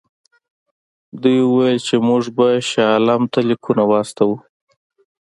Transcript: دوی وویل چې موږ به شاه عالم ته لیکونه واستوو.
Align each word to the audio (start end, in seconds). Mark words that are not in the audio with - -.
دوی 1.21 1.39
وویل 1.43 1.79
چې 1.87 1.95
موږ 2.07 2.23
به 2.37 2.47
شاه 2.69 2.89
عالم 2.93 3.21
ته 3.31 3.39
لیکونه 3.49 3.83
واستوو. 3.87 4.35